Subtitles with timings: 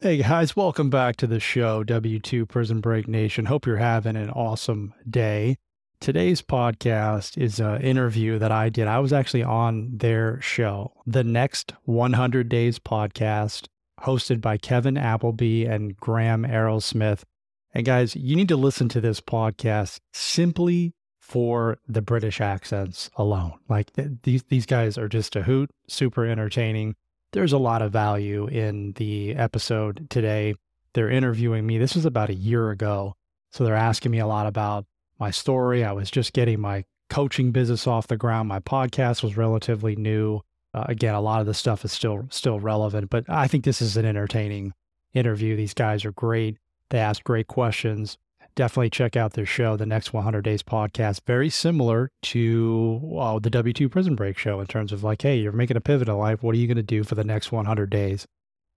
[0.00, 3.46] Hey guys, welcome back to the show, W2 Prison Break Nation.
[3.46, 5.56] Hope you're having an awesome day.
[6.00, 8.86] Today's podcast is an interview that I did.
[8.86, 13.66] I was actually on their show, the Next 100 Days podcast,
[14.02, 17.24] hosted by Kevin Appleby and Graham Arrowsmith.
[17.74, 23.54] And guys, you need to listen to this podcast simply for the British accents alone.
[23.68, 26.94] Like th- these these guys are just a hoot, super entertaining
[27.32, 30.54] there's a lot of value in the episode today.
[30.94, 31.78] They're interviewing me.
[31.78, 33.14] This was about a year ago.
[33.52, 34.86] So they're asking me a lot about
[35.18, 35.84] my story.
[35.84, 38.48] I was just getting my coaching business off the ground.
[38.48, 40.40] My podcast was relatively new.
[40.74, 43.80] Uh, again, a lot of the stuff is still still relevant, but I think this
[43.80, 44.74] is an entertaining
[45.14, 45.56] interview.
[45.56, 46.58] These guys are great.
[46.90, 48.18] They ask great questions
[48.58, 51.20] definitely check out their show, the Next 100 Days podcast.
[51.24, 55.52] Very similar to well, the W2 Prison Break show in terms of like, hey, you're
[55.52, 56.42] making a pivot in life.
[56.42, 58.26] What are you going to do for the next 100 days?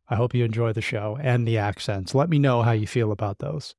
[0.07, 2.13] I hope you enjoy the show and the accents.
[2.13, 3.73] Let me know how you feel about those.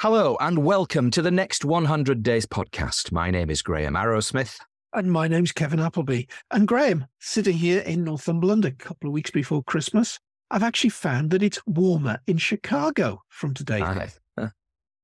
[0.00, 3.10] Hello, and welcome to the Next 100 Days podcast.
[3.10, 4.58] My name is Graham Arrowsmith.
[4.92, 6.24] And my name's Kevin Appleby.
[6.50, 10.18] And Graham, sitting here in Northumberland a couple of weeks before Christmas,
[10.50, 13.80] I've actually found that it's warmer in Chicago from today.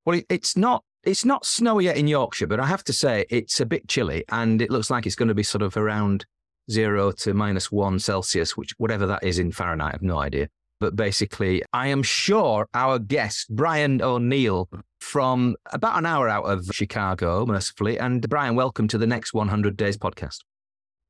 [0.05, 3.61] Well, it's not it's not snowy yet in Yorkshire, but I have to say it's
[3.61, 6.27] a bit chilly, and it looks like it's going to be sort of around
[6.71, 10.49] zero to minus one Celsius, which whatever that is in Fahrenheit, I have no idea.
[10.81, 14.69] But basically, I am sure our guest Brian O'Neill
[15.01, 19.77] from about an hour out of Chicago, mercifully, and Brian, welcome to the next 100
[19.77, 20.39] Days podcast.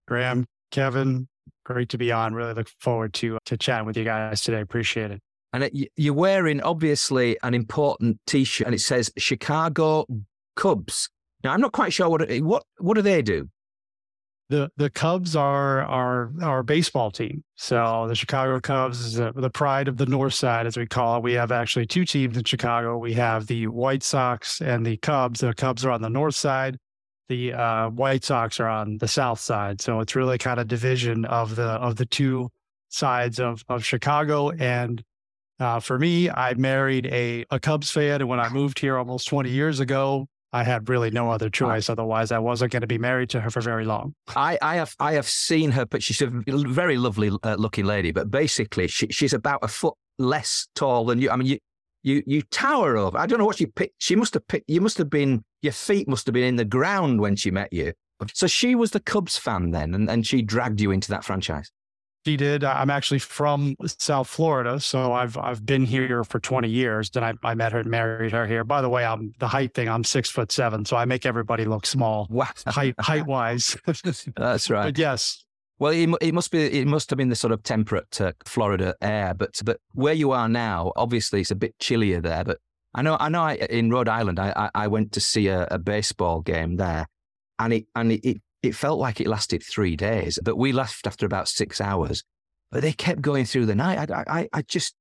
[0.06, 1.28] Graham, Kevin,
[1.64, 2.34] great to be on.
[2.34, 4.60] Really look forward to to chatting with you guys today.
[4.60, 5.20] Appreciate it
[5.52, 10.06] and it, you're wearing obviously an important T-shirt, and it says Chicago
[10.56, 11.10] Cubs.
[11.44, 13.48] Now, I'm not quite sure what it, what what do they do.
[14.48, 17.42] The the Cubs are our our baseball team.
[17.56, 21.16] So the Chicago Cubs is the, the pride of the North Side, as we call
[21.16, 21.22] it.
[21.22, 22.98] We have actually two teams in Chicago.
[22.98, 25.40] We have the White Sox and the Cubs.
[25.40, 26.78] The Cubs are on the North Side.
[27.28, 29.80] The uh, White Sox are on the South Side.
[29.80, 32.50] So it's really kind of division of the of the two
[32.88, 35.02] sides of of Chicago and
[35.62, 38.20] uh, for me, I married a, a Cubs fan.
[38.20, 41.88] And when I moved here almost 20 years ago, I had really no other choice.
[41.88, 44.14] Otherwise, I wasn't going to be married to her for very long.
[44.34, 48.10] I, I have I have seen her, but she's a very lovely uh, looking lady.
[48.10, 51.30] But basically, she, she's about a foot less tall than you.
[51.30, 51.58] I mean, you
[52.02, 53.16] you you tower over.
[53.16, 53.94] I don't know what she picked.
[53.98, 54.68] She must have picked.
[54.68, 55.42] You must have been.
[55.62, 57.92] Your feet must have been in the ground when she met you.
[58.34, 61.70] So she was the Cubs fan then, and, and she dragged you into that franchise
[62.24, 62.64] she did.
[62.64, 67.10] I'm actually from South Florida, so I've I've been here for 20 years.
[67.10, 68.64] Then I, I met her and married her here.
[68.64, 69.88] By the way, I'm the height thing.
[69.88, 72.28] I'm six foot seven, so I make everybody look small.
[72.42, 72.48] Wow.
[72.66, 73.76] height height wise.
[74.36, 74.86] That's right.
[74.86, 75.44] But yes.
[75.78, 76.62] Well, it, it, must be.
[76.62, 80.30] It must have been the sort of temperate uh, Florida air, but but where you
[80.30, 82.44] are now, obviously, it's a bit chillier there.
[82.44, 82.58] But
[82.94, 83.42] I know, I know.
[83.42, 87.06] I, in Rhode Island, I, I, I went to see a, a baseball game there,
[87.58, 91.06] and it and it, it it felt like it lasted three days, but we left
[91.06, 92.22] after about six hours.
[92.70, 94.10] But they kept going through the night.
[94.10, 94.94] I, I, I just,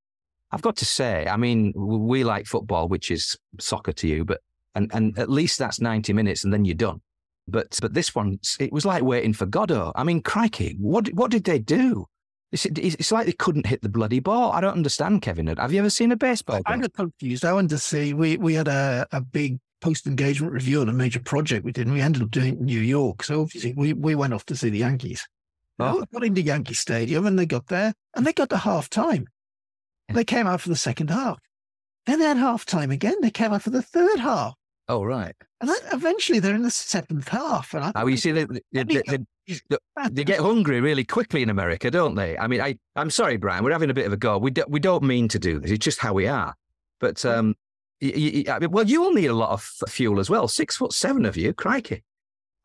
[0.52, 4.42] I've got to say, I mean, we like football, which is soccer to you, but
[4.76, 7.02] and and at least that's ninety minutes, and then you're done.
[7.48, 9.92] But but this one, it was like waiting for Godot.
[9.96, 12.08] I mean, crikey, what what did they do?
[12.52, 14.52] It's, it's like they couldn't hit the bloody ball.
[14.52, 15.48] I don't understand, Kevin.
[15.48, 16.64] Have you ever seen a baseball game?
[16.66, 17.46] I got confused.
[17.46, 18.14] I wanted to see.
[18.14, 21.88] We we had a, a big post engagement review on a major project we did,
[21.88, 23.24] and we ended up doing it in New York.
[23.24, 25.28] So obviously, we, we went off to see the Yankees.
[25.80, 26.06] Oh.
[26.14, 29.26] got into Yankee Stadium and they got there and they got to half time.
[30.10, 31.40] They came out for the second half.
[32.06, 33.16] Then they had half time again.
[33.22, 34.54] They came out for the third half.
[34.88, 35.34] Oh, right.
[35.62, 37.74] And then eventually they're in the seventh half.
[37.74, 39.20] And I, oh, you see, they, they, they,
[40.12, 42.38] they, get hungry really quickly in America, don't they?
[42.38, 44.38] I mean, I, I'm sorry, Brian, we're having a bit of a go.
[44.38, 45.72] We, do, we don't mean to do this.
[45.72, 46.54] It's just how we are.
[47.00, 47.56] But um,
[48.02, 50.48] you, you, well, you will need a lot of fuel as well.
[50.48, 52.04] Six foot seven of you, crikey.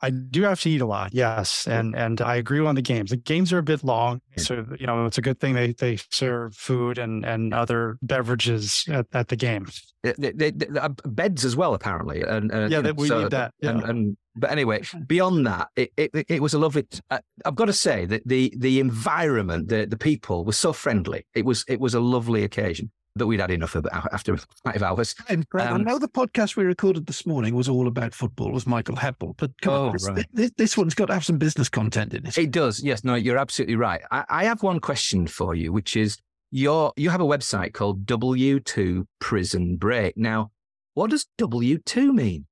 [0.02, 3.10] I do have to eat a lot, yes, and and I agree on the games.
[3.10, 5.96] The games are a bit long, so you know it's a good thing they they
[6.10, 9.66] serve food and and other beverages at, at the game.
[10.02, 13.54] They, they, they, uh, beds as well, apparently, and, and yeah, we so, need that.
[13.60, 13.70] Yeah.
[13.70, 16.86] And, and, but anyway, beyond that, it, it, it was a lovely.
[17.10, 21.26] Uh, I've got to say that the the environment, the the people were so friendly.
[21.34, 25.14] It was it was a lovely occasion that we'd had enough of after five hours.
[25.28, 28.52] And Greg, um, I know the podcast we recorded this morning was all about football
[28.52, 30.26] with Michael Heppell, but oh, on, right.
[30.32, 32.38] this, this, one's got to have some business content in it.
[32.38, 32.82] It does.
[32.82, 33.04] Yes.
[33.04, 34.02] No, you're absolutely right.
[34.10, 36.18] I, I have one question for you, which is
[36.50, 40.16] your you have a website called W2 Prison Break.
[40.16, 40.50] Now,
[40.94, 42.46] what does W2 mean?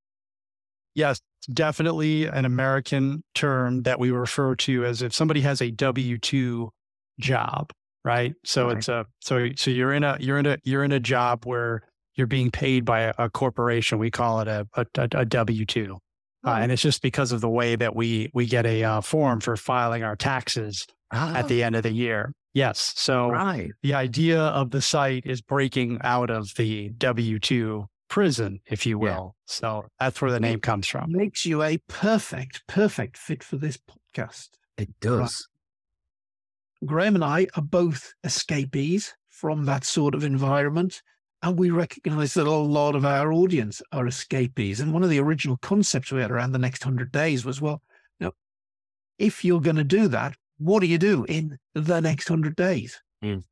[0.94, 1.20] Yes,
[1.52, 6.70] definitely an American term that we refer to as if somebody has a W 2
[7.20, 7.70] job.
[8.04, 8.34] Right?
[8.44, 8.76] So Right.
[8.78, 11.82] it's a so so you're in a you're in a you're in a job where
[12.14, 13.98] you're being paid by a, a corporation.
[13.98, 15.98] We call it a a, a W two,
[16.44, 16.52] uh, Oh.
[16.54, 19.56] and it's just because of the way that we we get a uh, form for
[19.56, 22.32] filing our taxes at the end of the year.
[22.54, 23.70] Yes, so right.
[23.82, 28.96] the idea of the site is breaking out of the W two prison, if you
[28.96, 29.08] will.
[29.08, 29.16] Yeah.
[29.18, 29.36] will.
[29.46, 31.10] So that's where the name comes from.
[31.10, 34.50] Makes you a perfect, perfect fit for this podcast.
[34.78, 35.48] It does.
[36.84, 41.02] Graham and I are both escapees from that sort of environment.
[41.42, 44.80] And we recognize that a lot of our audience are escapees.
[44.80, 47.82] And one of the original concepts we had around the next 100 days was well,
[48.18, 48.32] you know,
[49.18, 53.02] if you're going to do that, what do you do in the next 100 days?
[53.22, 53.44] Mm.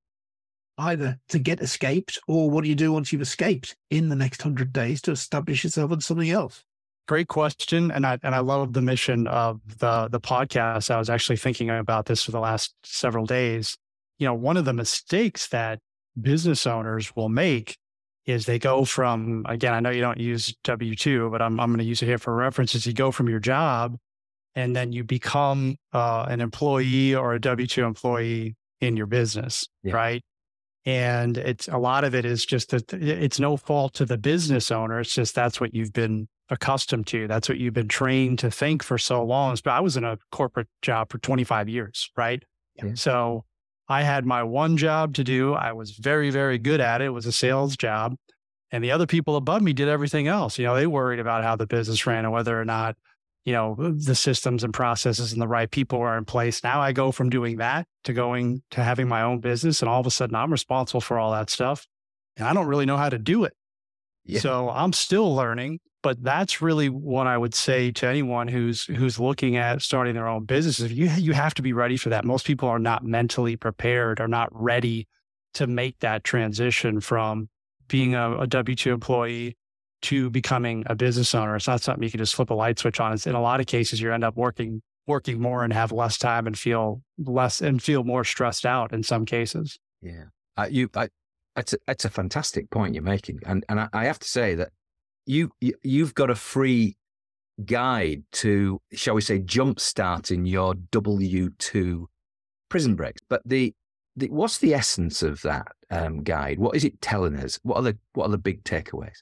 [0.78, 4.42] Either to get escaped or what do you do once you've escaped in the next
[4.42, 6.64] 100 days to establish yourself on something else?
[7.08, 10.90] Great question, and I and I love the mission of the the podcast.
[10.90, 13.76] I was actually thinking about this for the last several days.
[14.18, 15.80] You know, one of the mistakes that
[16.20, 17.76] business owners will make
[18.24, 19.74] is they go from again.
[19.74, 22.18] I know you don't use W two, but I'm I'm going to use it here
[22.18, 22.74] for reference.
[22.76, 23.96] Is you go from your job,
[24.54, 29.66] and then you become uh, an employee or a W two employee in your business,
[29.82, 29.94] Yeah.
[29.94, 30.22] right?
[30.84, 34.70] And it's a lot of it is just that it's no fault to the business
[34.70, 35.00] owner.
[35.00, 37.28] It's just that's what you've been accustomed to.
[37.28, 39.56] That's what you've been trained to think for so long.
[39.64, 42.42] But I was in a corporate job for 25 years, right?
[42.76, 42.94] Yeah.
[42.94, 43.44] So
[43.88, 45.54] I had my one job to do.
[45.54, 47.06] I was very, very good at it.
[47.06, 48.16] It was a sales job.
[48.72, 50.58] And the other people above me did everything else.
[50.58, 52.96] You know, they worried about how the business ran and whether or not,
[53.44, 56.62] you know, uh, the systems and processes and the right people are in place.
[56.62, 59.82] Now I go from doing that to going to having my own business.
[59.82, 61.86] And all of a sudden I'm responsible for all that stuff.
[62.36, 63.54] And I don't really know how to do it.
[64.24, 64.40] Yeah.
[64.40, 69.18] So I'm still learning, but that's really what I would say to anyone who's who's
[69.18, 70.78] looking at starting their own business.
[70.78, 72.24] If you you have to be ready for that.
[72.24, 75.08] Most people are not mentally prepared, are not ready
[75.54, 77.48] to make that transition from
[77.88, 79.56] being a, a W two employee
[80.02, 81.56] to becoming a business owner.
[81.56, 83.12] It's not something you can just flip a light switch on.
[83.12, 86.16] It's, in a lot of cases, you end up working working more and have less
[86.16, 89.78] time and feel less and feel more stressed out in some cases.
[90.00, 90.24] Yeah,
[90.56, 90.88] uh, you.
[90.94, 91.08] I,
[91.56, 94.54] that's a, that's a fantastic point you're making, and and I, I have to say
[94.56, 94.70] that
[95.26, 96.96] you, you you've got a free
[97.64, 102.08] guide to, shall we say, jump starting your W two
[102.68, 103.20] prison breaks.
[103.28, 103.74] But the,
[104.16, 106.58] the what's the essence of that um, guide?
[106.58, 107.60] What is it telling us?
[107.62, 109.18] What are the what are the big takeaways?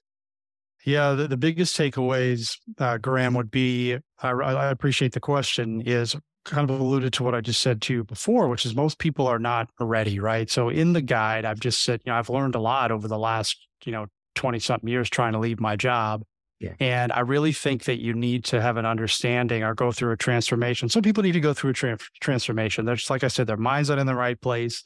[0.84, 6.16] Yeah, the, the biggest takeaways, uh, Graham, would be I, I appreciate the question is
[6.44, 9.26] kind of alluded to what I just said to you before, which is most people
[9.26, 10.50] are not ready, right?
[10.50, 13.18] So in the guide, I've just said, you know, I've learned a lot over the
[13.18, 14.06] last, you know,
[14.36, 16.22] 20 something years trying to leave my job.
[16.60, 16.74] Yeah.
[16.78, 20.16] And I really think that you need to have an understanding or go through a
[20.16, 20.88] transformation.
[20.88, 22.84] Some people need to go through a tra- transformation.
[22.84, 24.82] They're just, like I said, their mind's not in the right place.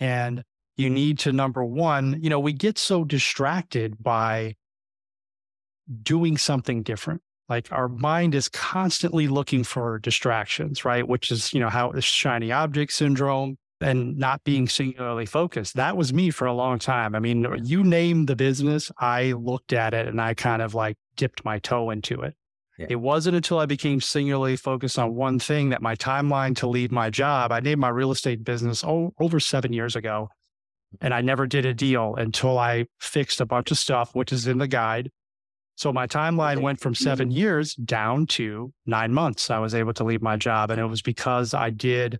[0.00, 0.42] And
[0.76, 4.54] you need to, number one, you know, we get so distracted by
[6.02, 7.22] doing something different.
[7.48, 11.06] Like our mind is constantly looking for distractions, right?
[11.06, 15.76] Which is, you know, how the shiny object syndrome and not being singularly focused.
[15.76, 17.14] That was me for a long time.
[17.14, 20.96] I mean, you name the business, I looked at it and I kind of like
[21.16, 22.34] dipped my toe into it.
[22.78, 22.86] Yeah.
[22.90, 26.92] It wasn't until I became singularly focused on one thing that my timeline to leave
[26.92, 30.28] my job, I named my real estate business oh, over seven years ago.
[31.00, 34.46] And I never did a deal until I fixed a bunch of stuff, which is
[34.46, 35.10] in the guide.
[35.78, 37.04] So my timeline went from mm-hmm.
[37.04, 39.48] seven years down to nine months.
[39.48, 40.72] I was able to leave my job.
[40.72, 42.18] And it was because I did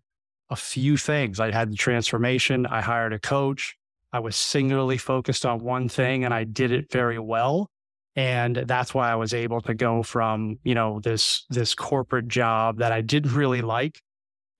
[0.48, 1.40] a few things.
[1.40, 3.74] I had the transformation, I hired a coach,
[4.12, 7.68] I was singularly focused on one thing and I did it very well.
[8.14, 12.78] And that's why I was able to go from, you know, this this corporate job
[12.78, 14.00] that I didn't really like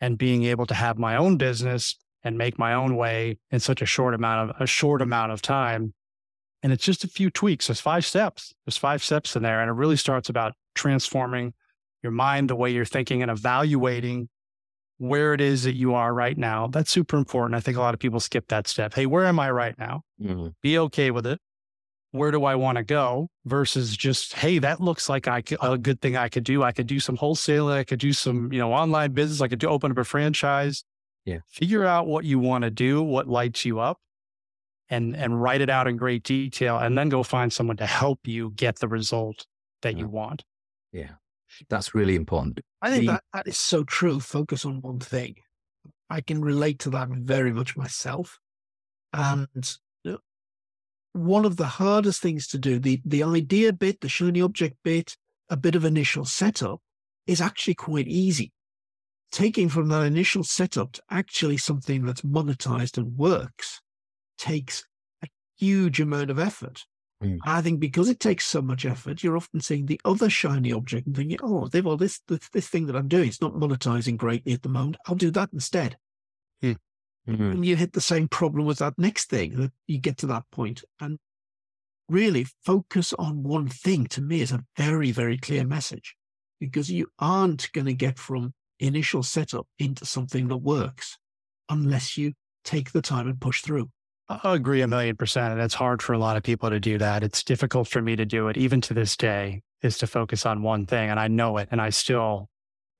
[0.00, 3.80] and being able to have my own business and make my own way in such
[3.80, 5.94] a short amount of a short amount of time
[6.62, 7.68] and it's just a few tweaks.
[7.68, 8.52] There's five steps.
[8.66, 9.60] There's five steps in there.
[9.60, 11.54] And it really starts about transforming
[12.02, 14.28] your mind, the way you're thinking, and evaluating
[14.98, 16.66] where it is that you are right now.
[16.66, 17.54] That's super important.
[17.54, 18.94] I think a lot of people skip that step.
[18.94, 20.02] Hey, where am I right now?
[20.20, 20.54] Mhm.
[20.62, 21.40] Be okay with it.
[22.10, 25.76] Where do I want to go versus just, hey, that looks like I could, a
[25.78, 26.62] good thing I could do.
[26.62, 27.74] I could do some wholesaling.
[27.74, 29.40] I could do some, you know, online business.
[29.40, 30.84] I could do, open up a franchise.
[31.24, 31.40] Yeah.
[31.46, 34.00] Figure out what you want to do, what lights you up
[34.90, 38.20] and and write it out in great detail and then go find someone to help
[38.26, 39.46] you get the result
[39.82, 40.44] that you want.
[40.92, 41.12] Yeah,
[41.68, 42.60] that's really important.
[42.82, 44.20] I think The- that, that is so true.
[44.20, 45.36] Focus on one thing.
[46.10, 48.38] I can relate to that very much myself.
[49.12, 49.46] And
[50.06, 50.16] uh,
[51.12, 55.16] one of the hardest things to do, the, the idea bit, the shiny object bit,
[55.50, 56.80] a bit of initial setup
[57.26, 58.52] is actually quite easy.
[59.30, 63.82] taking from that initial setup to actually something that's monetized and works
[64.38, 64.84] takes
[65.22, 65.28] a
[65.58, 66.84] huge amount of effort.
[67.22, 67.38] Mm.
[67.44, 71.06] I think because it takes so much effort, you're often seeing the other shiny object
[71.06, 73.28] and thinking, "Oh, they've all this, this this thing that I'm doing.
[73.28, 74.98] It's not monetizing greatly at the moment.
[75.06, 75.96] I'll do that instead."
[76.62, 76.76] Mm.
[77.28, 77.50] Mm-hmm.
[77.50, 80.44] And you hit the same problem with that next thing that you get to that
[80.52, 81.18] point, and
[82.08, 84.06] really focus on one thing.
[84.08, 86.14] To me, is a very very clear message
[86.60, 91.18] because you aren't going to get from initial setup into something that works
[91.68, 92.32] unless you
[92.64, 93.90] take the time and push through.
[94.28, 95.52] I agree a million percent.
[95.52, 97.22] And it's hard for a lot of people to do that.
[97.22, 100.62] It's difficult for me to do it, even to this day, is to focus on
[100.62, 101.08] one thing.
[101.08, 101.68] And I know it.
[101.70, 102.50] And I still,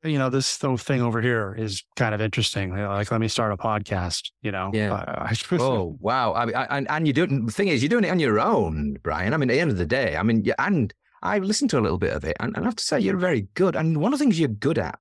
[0.03, 2.75] you know, this thing over here is kind of interesting.
[2.75, 4.71] Like, let me start a podcast, you know?
[4.73, 4.95] Yeah.
[4.95, 6.33] I, I, oh, wow.
[6.33, 8.41] I mean, I, and you do it, the thing is, you're doing it on your
[8.41, 9.35] own, Brian.
[9.35, 11.83] I mean, at the end of the day, I mean, and I listened to a
[11.83, 13.77] little bit of it and, and I have to say, you're very good.
[13.77, 14.99] And one of the things you're good at,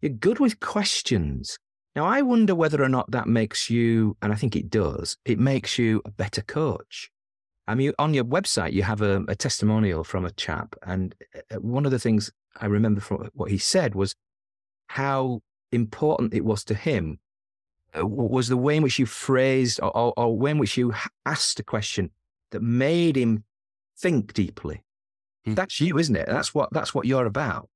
[0.00, 1.58] you're good with questions.
[1.94, 5.38] Now, I wonder whether or not that makes you, and I think it does, it
[5.38, 7.10] makes you a better coach.
[7.68, 10.74] I mean, on your website, you have a, a testimonial from a chap.
[10.82, 11.14] And
[11.50, 14.14] uh, one of the things I remember from what he said was
[14.88, 17.18] how important it was to him
[17.98, 20.94] uh, was the way in which you phrased or, or, or way in which you
[21.26, 22.10] asked a question
[22.50, 23.44] that made him
[23.96, 24.82] think deeply.
[25.46, 25.54] Mm.
[25.54, 26.26] That's you, isn't it?
[26.26, 27.68] That's what that's what you're about.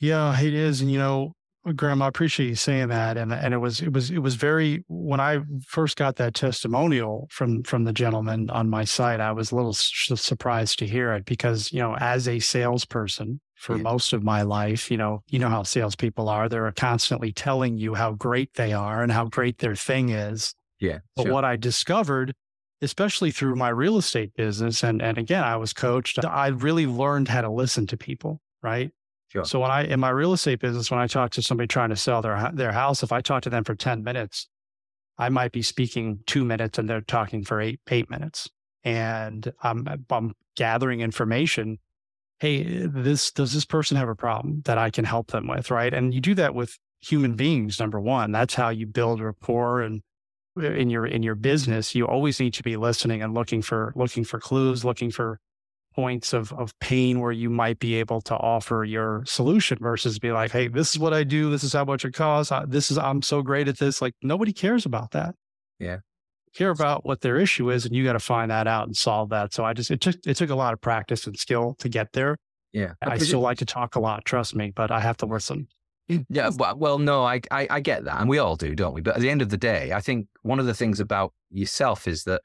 [0.00, 0.80] Yeah, it is.
[0.80, 1.32] And you know,
[1.72, 4.84] Graham, I appreciate you saying that, and and it was it was it was very
[4.88, 9.50] when I first got that testimonial from from the gentleman on my site, I was
[9.50, 13.82] a little surprised to hear it because you know as a salesperson for yeah.
[13.82, 17.94] most of my life, you know you know how salespeople are; they're constantly telling you
[17.94, 20.54] how great they are and how great their thing is.
[20.80, 20.98] Yeah.
[21.16, 21.32] But sure.
[21.32, 22.34] what I discovered,
[22.82, 26.22] especially through my real estate business, and and again, I was coached.
[26.22, 28.42] I really learned how to listen to people.
[28.62, 28.90] Right.
[29.34, 29.44] Sure.
[29.44, 31.96] So when I in my real estate business, when I talk to somebody trying to
[31.96, 34.48] sell their their house, if I talk to them for ten minutes,
[35.18, 38.48] I might be speaking two minutes and they're talking for eight eight minutes,
[38.84, 41.78] and I'm I'm gathering information.
[42.40, 45.92] Hey, this does this person have a problem that I can help them with, right?
[45.92, 47.80] And you do that with human beings.
[47.80, 50.02] Number one, that's how you build rapport and
[50.56, 51.94] in your in your business.
[51.94, 55.40] You always need to be listening and looking for looking for clues, looking for
[55.94, 60.32] points of, of pain where you might be able to offer your solution versus be
[60.32, 61.50] like, hey, this is what I do.
[61.50, 62.52] This is how much it costs.
[62.66, 64.02] This is, I'm so great at this.
[64.02, 65.34] Like nobody cares about that.
[65.78, 65.98] Yeah.
[66.54, 69.30] Care about what their issue is, and you got to find that out and solve
[69.30, 69.52] that.
[69.52, 72.12] So I just it took it took a lot of practice and skill to get
[72.12, 72.36] there.
[72.72, 75.66] Yeah, I still like to talk a lot, trust me, but I have to listen.
[76.08, 79.00] Yeah, well, no, I, I, I get that, and we all do, don't we?
[79.00, 82.06] But at the end of the day, I think one of the things about yourself
[82.06, 82.42] is that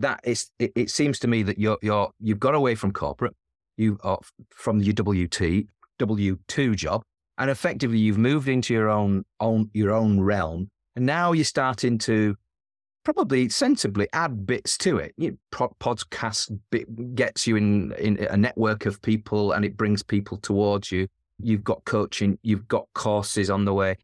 [0.00, 3.34] that is it, it seems to me that you're you're you've got away from corporate,
[3.76, 4.18] you are
[4.50, 5.66] from your WT
[5.98, 7.02] W two job,
[7.38, 11.98] and effectively you've moved into your own own your own realm, and now you're starting
[11.98, 12.34] to
[13.04, 15.14] probably sensibly add bits to it.
[15.16, 16.58] You know, podcast
[17.14, 21.08] gets you in in a network of people, and it brings people towards you.
[21.42, 23.96] You've got coaching, you've got courses on the way.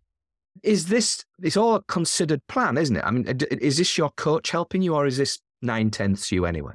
[0.62, 3.05] Is this it's all a considered plan, isn't it?
[3.05, 3.26] I mean,
[3.61, 6.75] is this your coach helping you, or is this nine tenths you anyway.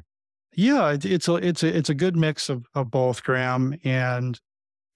[0.54, 3.78] Yeah, it's a it's a it's a good mix of of both, Graham.
[3.84, 4.40] And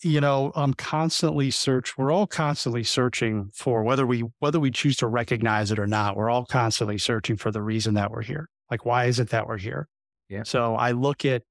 [0.03, 1.97] you know, I'm constantly search.
[1.97, 6.17] We're all constantly searching for whether we whether we choose to recognize it or not.
[6.17, 8.49] We're all constantly searching for the reason that we're here.
[8.69, 9.87] Like, why is it that we're here?
[10.29, 10.43] Yeah.
[10.43, 11.43] So I look at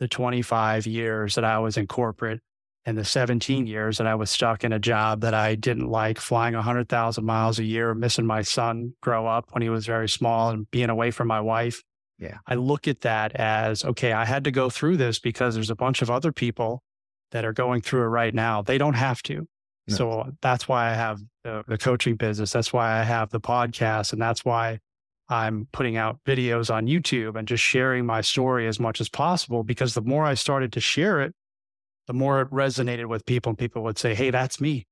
[0.00, 2.40] the 25 years that I was in corporate
[2.84, 6.18] and the 17 years that I was stuck in a job that I didn't like,
[6.18, 10.50] flying 100,000 miles a year, missing my son grow up when he was very small
[10.50, 11.82] and being away from my wife.
[12.22, 12.38] Yeah.
[12.46, 15.76] I look at that as okay, I had to go through this because there's a
[15.76, 16.82] bunch of other people
[17.32, 18.62] that are going through it right now.
[18.62, 19.48] They don't have to.
[19.88, 19.96] No.
[19.96, 22.52] So that's why I have the, the coaching business.
[22.52, 24.12] That's why I have the podcast.
[24.12, 24.78] And that's why
[25.28, 29.64] I'm putting out videos on YouTube and just sharing my story as much as possible
[29.64, 31.34] because the more I started to share it,
[32.06, 34.86] the more it resonated with people and people would say, Hey, that's me.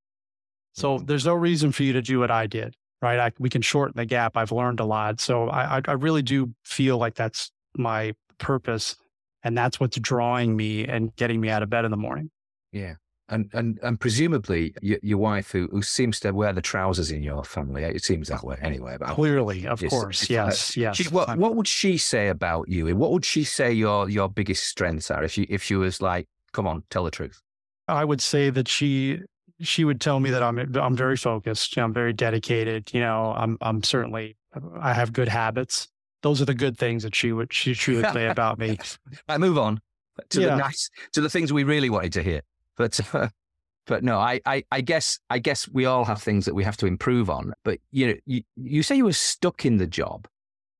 [0.73, 1.07] So mm-hmm.
[1.07, 3.19] there's no reason for you to do what I did, right?
[3.19, 4.37] I, we can shorten the gap.
[4.37, 5.21] I've learned a lot.
[5.21, 8.97] So I, I really do feel like that's my purpose.
[9.43, 12.31] And that's what's drawing me and getting me out of bed in the morning.
[12.73, 12.95] Yeah.
[13.31, 17.23] And and and presumably your, your wife, who, who seems to wear the trousers in
[17.23, 18.97] your family, it seems that way anyway.
[18.99, 20.97] But Clearly, of course, yes, uh, yes.
[20.97, 22.95] She, what, what would she say about you?
[22.97, 25.23] What would she say your your biggest strengths are?
[25.23, 27.41] If you if she was like, Come on, tell the truth.
[27.87, 29.21] I would say that she
[29.61, 31.77] she would tell me that I'm I'm very focused.
[31.77, 32.93] I'm very dedicated.
[32.93, 34.37] You know, I'm I'm certainly
[34.81, 35.89] I have good habits.
[36.23, 38.79] Those are the good things that she would she, she would say about me.
[39.29, 39.81] I move on
[40.31, 40.49] to yeah.
[40.49, 42.43] the nice to the things we really wanted to hear.
[42.77, 43.29] But uh,
[43.87, 46.77] but no, I, I, I guess I guess we all have things that we have
[46.79, 47.53] to improve on.
[47.65, 50.29] But you know, you, you say you were stuck in the job.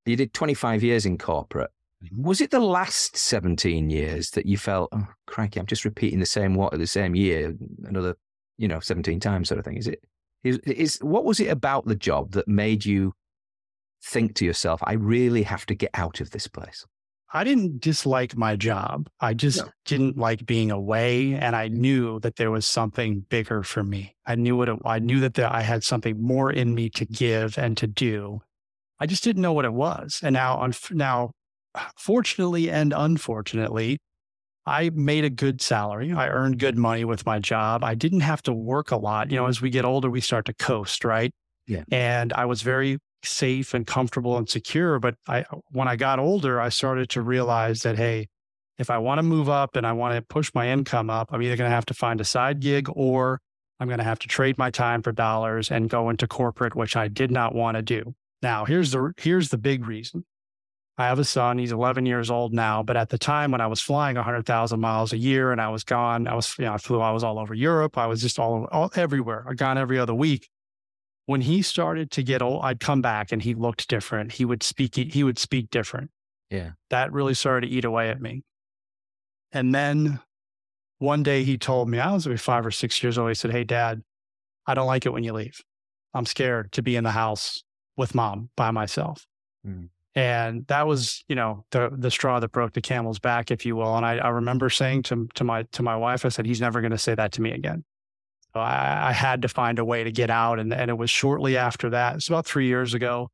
[0.07, 1.71] You did 25 years in corporate.
[2.17, 6.25] Was it the last 17 years that you felt, oh, crikey, I'm just repeating the
[6.25, 8.15] same what the same year, another,
[8.61, 9.79] you know, 17 times sort of thing?
[9.79, 10.05] Is it,
[10.45, 13.15] is, is what was it about the job that made you
[14.05, 16.85] think to yourself, I really have to get out of this place?
[17.33, 19.09] I didn't dislike my job.
[19.21, 19.71] I just no.
[19.87, 21.35] didn't like being away.
[21.35, 24.17] And I knew that there was something bigger for me.
[24.27, 27.05] I knew what it, I knew that there, I had something more in me to
[27.07, 28.41] give and to do.
[28.99, 30.21] I just didn't know what it was.
[30.23, 31.31] And now, now,
[31.97, 33.99] fortunately and unfortunately,
[34.71, 36.13] I made a good salary.
[36.13, 36.83] I earned good mm-hmm.
[36.83, 37.83] money with my job.
[37.83, 39.31] I didn't have to work a lot.
[39.31, 41.33] You know, as we get older, we start to coast, right?
[41.67, 41.83] Yeah.
[41.91, 45.01] And I was very safe and comfortable and secure.
[45.01, 48.29] But I, when I got older, I started to realize that, hey,
[48.79, 51.43] if I want to move up and I want to push my income up, I'm
[51.43, 53.41] either going to have to find a side gig or
[53.81, 56.97] I'm going to have to trade my time for dollars and go into corporate, which
[56.97, 58.15] I did not want to do.
[58.41, 60.25] Now, here's the here's the big reason.
[61.01, 61.59] I have a son.
[61.59, 62.83] He's 11 years old now.
[62.83, 65.83] But at the time when I was flying 100,000 miles a year and I was
[65.83, 67.97] gone, I was, you know, I flew, I was all over Europe.
[67.97, 69.45] I was just all, all everywhere.
[69.49, 70.49] I gone every other week
[71.31, 74.33] when he started to get old, I'd come back and he looked different.
[74.33, 76.11] He would speak, he would speak different.
[76.51, 76.71] Yeah.
[76.89, 78.43] That really started to eat away at me.
[79.53, 80.19] And then
[80.99, 83.31] one day he told me, I was maybe five or six years old.
[83.31, 84.03] He said, Hey, dad,
[84.67, 85.61] I don't like it when you leave.
[86.15, 87.63] I'm scared to be in the house
[87.97, 89.25] with mom by myself.
[89.65, 89.91] Mm.
[90.15, 93.77] And that was, you know, the the straw that broke the camel's back, if you
[93.77, 93.97] will.
[93.97, 96.81] And I, I remember saying to to my to my wife, I said, he's never
[96.81, 97.85] going to say that to me again.
[98.55, 100.59] I, I, had to find a way to get out.
[100.59, 103.31] And, and it was shortly after that, it's about three years ago,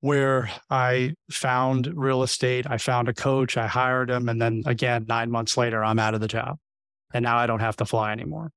[0.00, 2.66] where I found real estate.
[2.68, 4.28] I found a coach, I hired him.
[4.28, 6.58] And then again, nine months later, I'm out of the job.
[7.14, 8.50] And now I don't have to fly anymore.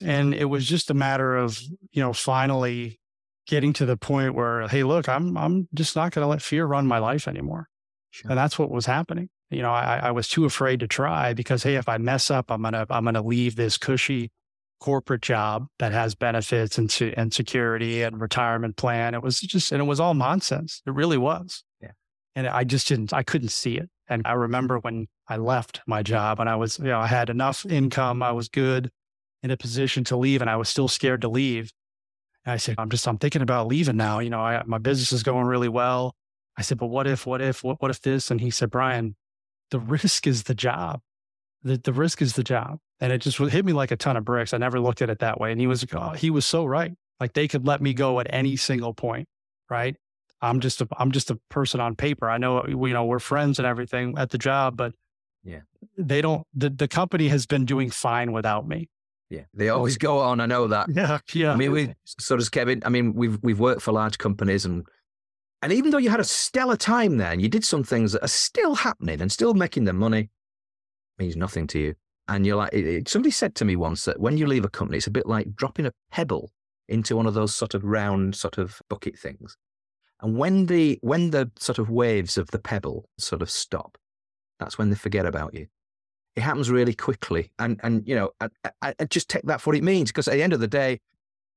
[0.00, 1.60] And it was just a matter of,
[1.92, 3.00] you know, finally
[3.48, 6.66] getting to the point where, hey, look, I'm I'm just not going to let fear
[6.66, 7.68] run my life anymore.
[8.10, 8.30] Sure.
[8.30, 9.28] And that's what was happening.
[9.50, 12.50] You know, I, I was too afraid to try because, hey, if I mess up,
[12.50, 14.30] I'm gonna I'm gonna leave this cushy
[14.80, 19.14] corporate job that has benefits and, and security and retirement plan.
[19.14, 20.82] It was just, and it was all nonsense.
[20.86, 21.64] It really was.
[21.80, 21.92] Yeah.
[22.34, 23.88] And I just didn't, I couldn't see it.
[24.08, 27.28] And I remember when I left my job and I was, you know, I had
[27.28, 28.22] enough income.
[28.22, 28.90] I was good
[29.42, 31.72] in a position to leave and I was still scared to leave.
[32.48, 34.20] And I said, I'm just, I'm thinking about leaving now.
[34.20, 36.14] You know, I, my business is going really well.
[36.56, 38.30] I said, but what if, what if, what, what if this?
[38.30, 39.16] And he said, Brian,
[39.70, 41.02] the risk is the job.
[41.62, 42.78] The, the risk is the job.
[43.00, 44.54] And it just hit me like a ton of bricks.
[44.54, 45.52] I never looked at it that way.
[45.52, 46.94] And he was, oh, he was so right.
[47.20, 49.28] Like they could let me go at any single point.
[49.68, 49.96] Right.
[50.40, 52.30] I'm just a, I'm just a person on paper.
[52.30, 54.94] I know, you know, we're friends and everything at the job, but
[55.44, 55.60] yeah,
[55.98, 58.88] they don't, the, the company has been doing fine without me.
[59.30, 60.40] Yeah, they always go on.
[60.40, 60.88] I know that.
[60.94, 61.52] Yeah, yeah.
[61.52, 62.82] I mean, we so does Kevin.
[62.84, 64.86] I mean, we've we've worked for large companies, and
[65.62, 68.24] and even though you had a stellar time there, and you did some things that
[68.24, 70.30] are still happening and still making them money,
[71.18, 71.94] means nothing to you.
[72.28, 74.68] And you're like, it, it, somebody said to me once that when you leave a
[74.68, 76.52] company, it's a bit like dropping a pebble
[76.88, 79.56] into one of those sort of round sort of bucket things.
[80.20, 83.96] And when the when the sort of waves of the pebble sort of stop,
[84.58, 85.66] that's when they forget about you.
[86.38, 88.48] It happens really quickly, and and you know, I,
[88.80, 90.10] I, I just take that for what it means.
[90.10, 91.00] Because at the end of the day,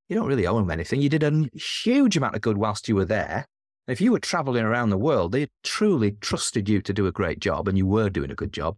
[0.09, 0.99] you don't really owe them anything.
[0.99, 3.45] You did a huge amount of good whilst you were there.
[3.87, 7.39] If you were traveling around the world, they truly trusted you to do a great
[7.39, 8.75] job, and you were doing a good job.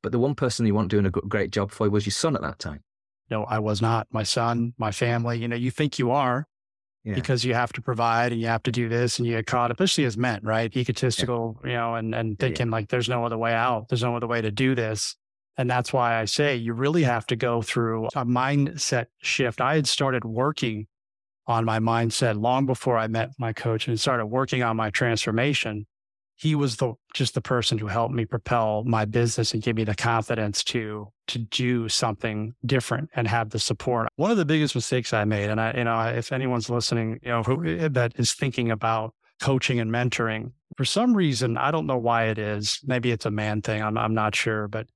[0.00, 2.42] But the one person you weren't doing a great job for was your son at
[2.42, 2.84] that time.
[3.28, 4.06] No, I was not.
[4.12, 6.46] My son, my family, you know, you think you are
[7.06, 7.14] yeah.
[7.14, 9.70] because you have to provide and you have to do this and you get caught,
[9.70, 10.76] especially as men, right?
[10.76, 11.70] Egotistical, yeah.
[11.70, 13.88] you know, and, and thinking like there's no other way out.
[13.88, 15.14] There's no other way to do this.
[15.56, 19.60] And that's why I say you really have to go through a mindset shift.
[19.60, 20.88] I had started working
[21.46, 25.86] on my mindset long before I met my coach and started working on my transformation
[26.36, 29.84] he was the just the person who helped me propel my business and give me
[29.84, 34.08] the confidence to to do something different and have the support.
[34.16, 37.30] One of the biggest mistakes I made, and I, you know, if anyone's listening, you
[37.30, 41.86] know, who, eh, that is thinking about coaching and mentoring, for some reason, I don't
[41.86, 42.80] know why it is.
[42.84, 43.82] Maybe it's a man thing.
[43.82, 44.86] I'm I'm not sure, but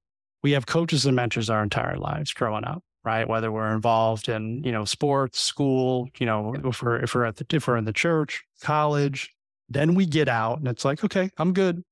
[0.42, 3.26] we have coaches and mentors our entire lives growing up right?
[3.26, 7.37] Whether we're involved in, you know, sports, school, you know, if we're if we're at
[7.37, 9.31] the if we're in the church, college,
[9.71, 11.83] then we get out and it's like, okay, I'm good.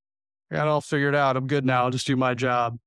[0.51, 1.37] I got it all figured out.
[1.37, 1.83] I'm good now.
[1.83, 2.77] I'll just do my job.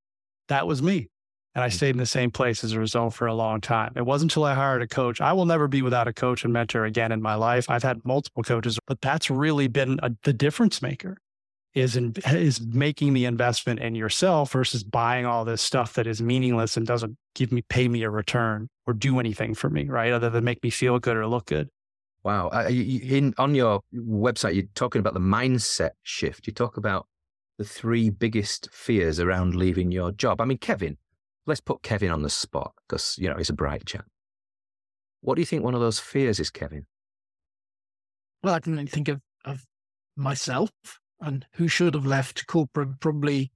[0.48, 1.08] That was me.
[1.54, 1.72] And I mm.
[1.72, 3.92] stayed in the same place as a result for a long time.
[3.96, 5.20] It wasn't until I hired a coach.
[5.20, 7.68] I will never be without a coach and mentor again in my life.
[7.68, 11.18] I've had multiple coaches, but that's really been a, the difference maker.
[11.74, 16.20] is in, is making the investment in yourself versus buying all this stuff that is
[16.20, 20.12] meaningless and doesn't give me pay me a return or do anything for me, right?
[20.12, 21.68] Other than make me feel good or look good.
[22.24, 22.48] Wow.
[22.48, 26.46] Uh, in, on your website, you're talking about the mindset shift.
[26.46, 27.06] You talk about
[27.58, 30.40] the three biggest fears around leaving your job.
[30.40, 30.96] I mean, Kevin,
[31.46, 34.06] let's put Kevin on the spot because, you know, he's a bright chap.
[35.20, 36.86] What do you think one of those fears is, Kevin?
[38.42, 39.64] Well, I can think of, of
[40.16, 40.70] myself
[41.20, 43.52] and who should have left corporate probably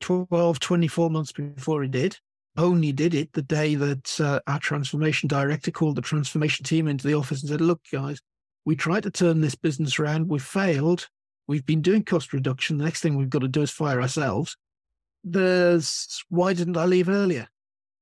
[0.00, 2.18] 12, 24 months before he did.
[2.56, 7.06] Only did it the day that uh, our transformation director called the transformation team into
[7.06, 8.20] the office and said, Look, guys,
[8.64, 10.28] we tried to turn this business around.
[10.28, 11.08] We failed.
[11.48, 12.78] We've been doing cost reduction.
[12.78, 14.56] The next thing we've got to do is fire ourselves.
[15.24, 17.48] There's why didn't I leave earlier?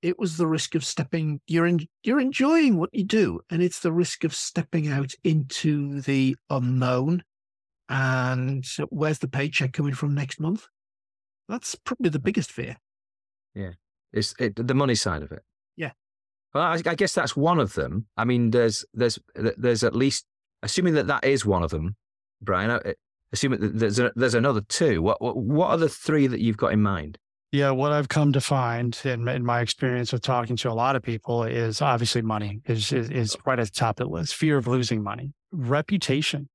[0.03, 1.41] It was the risk of stepping.
[1.47, 6.01] You're in, you're enjoying what you do, and it's the risk of stepping out into
[6.01, 7.23] the unknown
[7.91, 10.67] and where's the paycheck coming from next month?
[11.49, 12.77] That's probably the biggest fear.
[13.53, 13.73] Yeah,
[14.12, 15.42] it's it, the money side of it.
[15.77, 15.92] Yeah.
[16.55, 18.07] Well, I, I, guess that's one of them.
[18.16, 20.27] I mean, there's there's there's at least
[20.62, 21.96] assuming that that is one of them,
[22.42, 22.81] Brian.
[23.33, 25.03] Assuming that there's a, there's another two.
[25.03, 27.18] What, what what are the three that you've got in mind?
[27.53, 30.94] Yeah, what I've come to find in, in my experience with talking to a lot
[30.94, 34.37] of people is obviously money is, is, is right at the top of the list.
[34.37, 36.49] Fear of losing money, reputation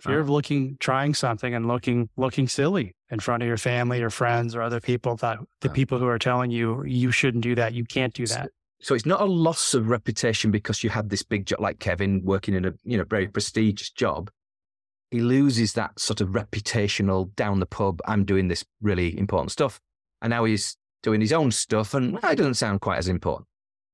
[0.00, 0.22] fear uh-huh.
[0.22, 4.54] of looking trying something and looking looking silly in front of your family or friends
[4.54, 5.74] or other people that the uh-huh.
[5.74, 9.06] people who are telling you you shouldn't do that you can't do that so it's
[9.06, 12.64] not a loss of reputation because you had this big job like kevin working in
[12.64, 14.30] a you know very prestigious job
[15.10, 19.80] he loses that sort of reputational down the pub i'm doing this really important stuff
[20.22, 23.46] and now he's doing his own stuff and it doesn't sound quite as important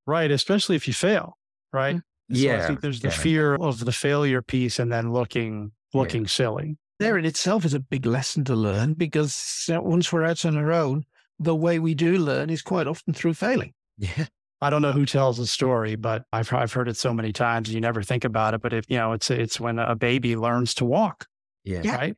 [0.06, 1.36] right especially if you fail
[1.72, 3.14] right so yeah i think there's the yeah.
[3.14, 6.28] fear of the failure piece and then looking looking yeah.
[6.28, 6.78] silly.
[6.98, 10.72] There in itself is a big lesson to learn because once we're out on our
[10.72, 11.04] own,
[11.38, 13.74] the way we do learn is quite often through failing.
[13.98, 14.26] Yeah.
[14.62, 17.72] I don't know who tells the story, but I've I've heard it so many times.
[17.72, 20.72] You never think about it, but if you know, it's it's when a baby learns
[20.74, 21.26] to walk.
[21.64, 21.94] Yeah.
[21.94, 22.16] Right.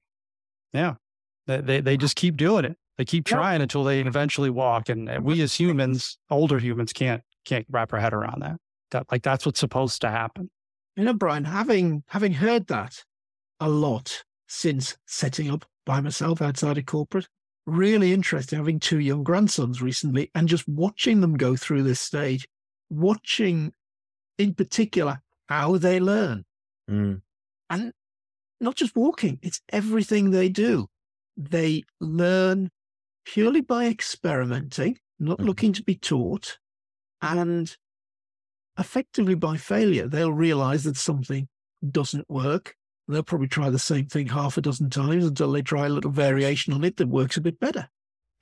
[0.73, 0.95] Yeah.
[1.47, 2.77] They they, they just keep doing it.
[2.97, 4.89] They keep trying until they eventually walk.
[4.89, 8.57] And we as humans, older humans, can't can't wrap our head around that.
[8.93, 10.51] That like that's what's supposed to happen.
[10.97, 13.05] You know, Brian, having having heard that,
[13.61, 17.29] a lot since setting up by myself outside of corporate.
[17.67, 22.49] Really interesting having two young grandsons recently and just watching them go through this stage,
[22.89, 23.73] watching
[24.39, 26.45] in particular how they learn.
[26.91, 27.21] Mm.
[27.69, 27.93] And
[28.61, 30.89] not just walking, it's everything they do.
[31.37, 32.71] They learn
[33.27, 35.45] purely by experimenting, not mm.
[35.45, 36.59] looking to be taught,
[37.21, 37.77] and
[38.79, 40.09] effectively by failure.
[40.09, 41.49] They'll realize that something
[41.91, 42.75] doesn't work
[43.09, 46.11] They'll probably try the same thing half a dozen times until they try a little
[46.11, 47.89] variation on it that works a bit better.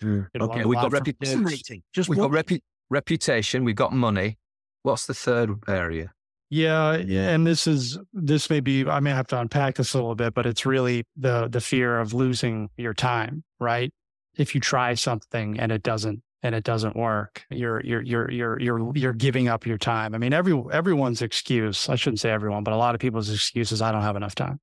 [0.02, 0.26] Mm.
[0.38, 1.83] Okay, we've got reputation.
[1.94, 3.64] Just we've got repu- reputation.
[3.64, 4.38] We've got money.
[4.83, 6.12] What's the third area?
[6.48, 9.98] Yeah, yeah, and this is this may be I may have to unpack this a
[9.98, 13.92] little bit, but it's really the the fear of losing your time, right?
[14.37, 18.61] If you try something and it doesn't and it doesn't work, you're you're you're you're
[18.61, 20.14] you're you're giving up your time.
[20.14, 23.72] I mean, every everyone's excuse, I shouldn't say everyone, but a lot of people's excuse
[23.72, 24.61] is I don't have enough time.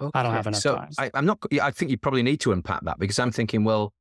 [0.00, 0.10] Okay.
[0.12, 0.90] I don't have enough so time.
[0.98, 1.38] I, I'm not.
[1.62, 3.92] I think you probably need to unpack that because I'm thinking, well,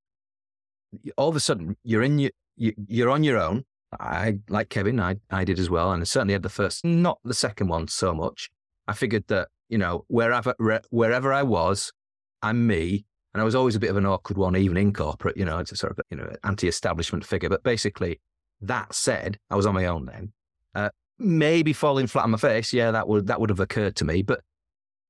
[1.17, 3.63] all of a sudden you're in your you're on your own.
[3.99, 7.19] I like Kevin, I I did as well, and I certainly had the first, not
[7.23, 8.49] the second one so much.
[8.87, 10.55] I figured that you know wherever
[10.89, 11.93] wherever I was,
[12.41, 13.05] I'm me.
[13.33, 15.59] And I was always a bit of an awkward one, even in corporate, you know,
[15.59, 17.49] it's a sort of, you know, anti-establishment figure.
[17.49, 18.19] But basically,
[18.61, 20.33] that said, I was on my own then.
[20.75, 24.05] Uh, maybe falling flat on my face, yeah, that would that would have occurred to
[24.05, 24.21] me.
[24.21, 24.41] But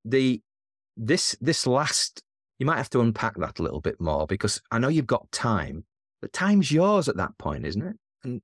[0.06, 0.42] the
[0.98, 2.22] this this last,
[2.60, 5.32] you might have to unpack that a little bit more because I know you've got
[5.32, 5.86] time,
[6.22, 7.96] but time's yours at that point, isn't it?
[8.24, 8.42] And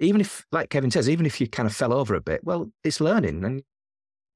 [0.00, 2.70] even if, like Kevin says, even if you kind of fell over a bit, well,
[2.82, 3.62] it's learning and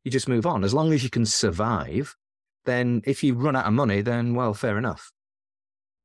[0.04, 0.64] you just move on.
[0.64, 2.16] As long as you can survive,
[2.68, 5.10] then if you run out of money, then well, fair enough.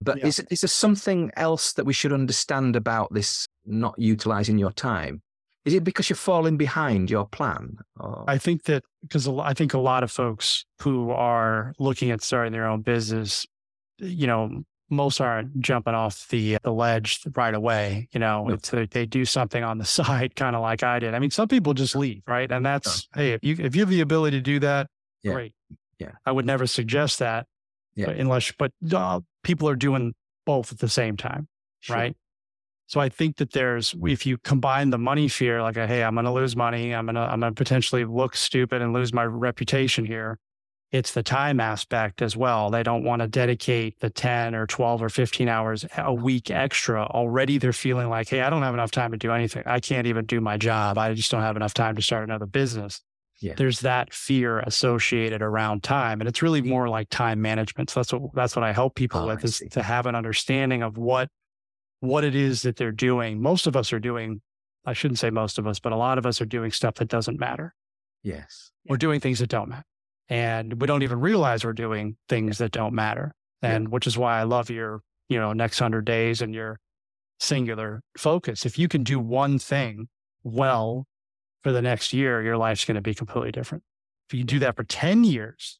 [0.02, 0.28] But yeah.
[0.28, 5.22] is, is there something else that we should understand about this not utilizing your time?
[5.66, 7.78] Is it because you're falling behind your plan?
[7.98, 8.26] Or?
[8.28, 12.52] I think that because I think a lot of folks who are looking at starting
[12.52, 13.46] their own business,
[13.98, 18.10] you know, most aren't jumping off the the ledge right away.
[18.12, 18.54] You know, no.
[18.56, 21.14] it's, they do something on the side, kind of like I did.
[21.14, 22.52] I mean, some people just leave, right?
[22.52, 23.22] And that's no.
[23.22, 24.88] hey, if you if you have the ability to do that,
[25.24, 25.34] yeah.
[25.34, 25.54] great.
[26.04, 26.12] Yeah.
[26.26, 27.48] I would never suggest that.
[27.96, 28.08] Yeah.
[28.08, 30.14] But unless, but uh, people are doing
[30.46, 31.48] both at the same time.
[31.82, 31.96] Sure.
[31.96, 32.16] Right.
[32.88, 36.16] So I think that there's, if you combine the money fear, like, a, hey, I'm
[36.16, 36.94] going to lose money.
[36.94, 40.38] I'm going to, I'm going to potentially look stupid and lose my reputation here.
[40.94, 42.70] it's the time aspect as well.
[42.70, 47.04] They don't want to dedicate the 10 or 12 or 15 hours a week extra.
[47.08, 49.64] Already they're feeling like, hey, I don't have enough time to do anything.
[49.66, 51.00] I can't even do my job.
[51.00, 53.02] I just don't have enough time to start another business.
[53.44, 53.56] Yeah.
[53.58, 56.22] There's that fear associated around time.
[56.22, 57.90] And it's really more like time management.
[57.90, 59.68] So that's what that's what I help people Oh, with I is see.
[59.70, 61.28] to have an understanding of what
[62.00, 63.42] what it is that they're doing.
[63.42, 64.42] Most of us are doing,
[64.86, 67.10] I shouldn't say most of us, but a lot of us are doing stuff that
[67.10, 67.76] doesn't matter.
[68.24, 68.72] Yes.
[68.88, 69.86] We're doing things that don't matter.
[70.30, 73.36] And we don't even realize we're doing things that don't matter.
[73.62, 73.76] Yeah.
[73.76, 76.80] And which is why I love your, you know, next hundred days and your
[77.40, 78.66] singular focus.
[78.66, 80.08] If you can do one thing
[80.48, 80.58] mm-hmm.
[80.58, 81.08] well
[81.64, 83.84] for the next year, your life's going to be completely different.
[84.30, 85.80] If you do that for 10 years,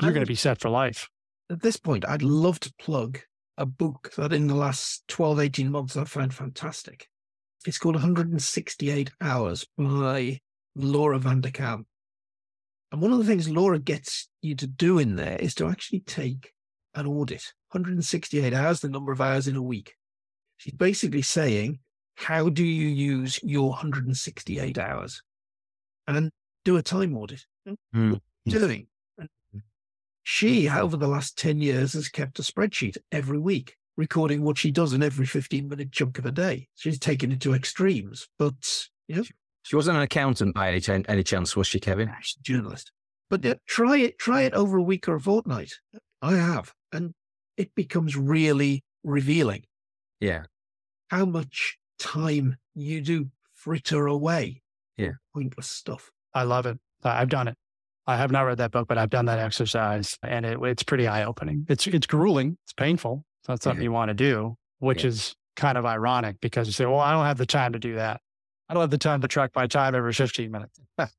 [0.00, 1.08] you're going to be set for life.
[1.50, 3.20] At this point, I'd love to plug
[3.56, 7.08] a book that in the last 12, 18 months I've found fantastic.
[7.66, 10.40] It's called 168 Hours by
[10.74, 11.84] Laura Vanderkam.
[12.90, 16.00] And one of the things Laura gets you to do in there is to actually
[16.00, 16.52] take
[16.94, 17.52] an audit.
[17.70, 19.94] 168 hours, the number of hours in a week.
[20.56, 21.80] She's basically saying,
[22.20, 25.22] how do you use your 168 hours?
[26.06, 26.30] And then
[26.64, 27.44] do a time audit.
[27.92, 28.10] Hmm.
[28.12, 28.86] What are you doing?
[29.18, 29.28] And
[30.22, 34.70] she, over the last 10 years, has kept a spreadsheet every week, recording what she
[34.70, 36.68] does in every 15 minute chunk of a day.
[36.74, 39.24] She's taken it to extremes, but you know,
[39.62, 42.10] She wasn't an accountant by any, chan- any chance, was she, Kevin?
[42.22, 42.92] she's a journalist.
[43.28, 45.72] But yeah, try it, try it over a week or a fortnight.
[46.20, 47.14] I have, and
[47.56, 49.64] it becomes really revealing
[50.20, 50.44] Yeah.
[51.08, 54.62] how much time you do fritter away.
[54.96, 55.12] Yeah.
[55.34, 56.10] Pointless stuff.
[56.34, 56.78] I love it.
[57.04, 57.56] I- I've done it.
[58.06, 61.06] I have not read that book, but I've done that exercise and it, it's pretty
[61.06, 61.66] eye opening.
[61.68, 62.56] It's, it's grueling.
[62.64, 63.24] It's painful.
[63.42, 63.84] It's not something Yeah.
[63.84, 65.08] you want to do, which Yeah.
[65.10, 67.94] is kind of ironic because you say, well, I don't have the time to do
[67.96, 68.20] that.
[68.68, 70.80] I don't have the time to track my time every 15 minutes.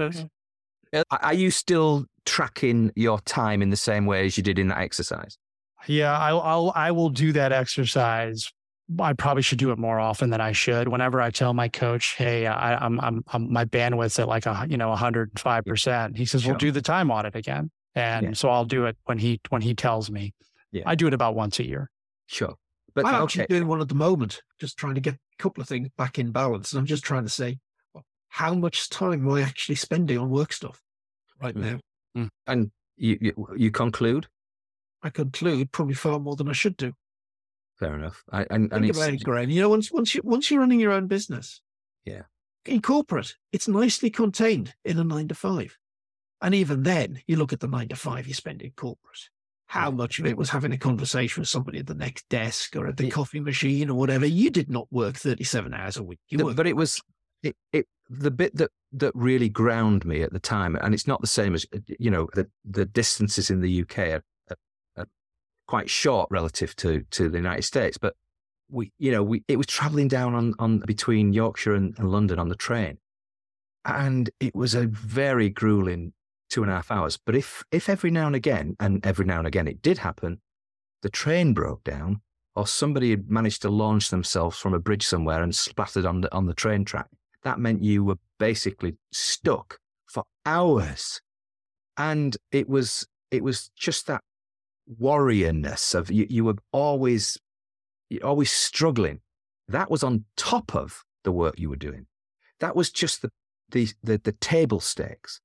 [0.00, 4.68] Uh, Are you still tracking your time in the same way as you did in
[4.68, 5.36] that exercise?
[5.86, 8.50] Yeah, I'll, I'll I will do that exercise.
[9.00, 10.88] I probably should do it more often than I should.
[10.88, 14.66] Whenever I tell my coach, "Hey, I, I'm, I'm I'm my bandwidth's at like a
[14.68, 18.32] you know 105 percent," he says, "We'll do the time audit again." And Yeah.
[18.32, 20.32] so I'll do it when he when he tells me.
[20.72, 20.84] Yeah.
[20.86, 21.90] I do it about once a year.
[22.26, 22.54] Sure.
[22.94, 23.22] But I'm okay.
[23.42, 26.18] actually doing one at the moment, just trying to get a couple of things back
[26.18, 26.72] in balance.
[26.72, 27.58] And I'm just trying to say,
[27.94, 30.80] well, how much time am I actually spending on work stuff
[31.42, 31.80] right Mhm.
[32.14, 32.28] now?
[32.46, 34.26] and you, you, you conclude?
[35.02, 36.92] I conclude probably far more than I should do.
[37.78, 38.24] Fair enough.
[38.32, 39.50] I, and, and Think about it, Graham.
[39.50, 41.60] You know, once once you once you're running your own business,
[42.04, 42.22] Yeah.
[42.66, 45.76] in corporate, it's nicely contained in a nine to five,
[46.42, 49.28] and even then, you look at the nine to five you spend in corporate.
[49.66, 49.96] How Yeah.
[49.96, 52.96] much of it was having a conversation with somebody at the next desk or at
[52.96, 53.10] the Yeah.
[53.10, 54.26] coffee machine or whatever?
[54.26, 56.18] You did not work thirty-seven hours a week.
[56.32, 57.00] Worked but it was
[57.42, 61.20] it, it the bit that that really ground me at the time, and it's not
[61.20, 61.64] the same as
[61.98, 64.24] you know the the distances in the UK are
[65.68, 68.14] quite short relative to to the United States, but
[68.70, 72.38] we you know we it was traveling down on on between Yorkshire and, and London
[72.38, 72.98] on the train,
[73.84, 76.12] and it was a very grueling
[76.50, 77.18] two and a half hours.
[77.24, 80.40] But if if every now and again, and every now and again it did happen,
[81.02, 82.22] the train broke down
[82.56, 86.34] or somebody had managed to launch themselves from a bridge somewhere and splattered on the
[86.34, 87.06] on the train track.
[87.44, 91.20] That meant you were basically stuck for hours,
[91.96, 94.22] and it was it was just that
[95.00, 96.26] warriorness of you.
[96.28, 97.38] You were always
[98.08, 99.20] you're always struggling.
[99.68, 102.06] That was on top of the work you were doing.
[102.60, 103.30] That was just the
[103.70, 105.40] the the, the table stakes.